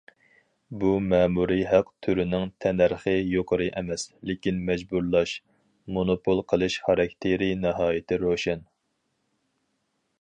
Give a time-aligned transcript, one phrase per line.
[0.83, 5.35] بۇ مەمۇرىي ھەق تۈرىنىڭ تەننەرخى يۇقىرى ئەمەس، لېكىن مەجبۇرلاش،
[5.99, 8.67] مونوپول قىلىش خاراكتېرى ناھايىتى روشەن.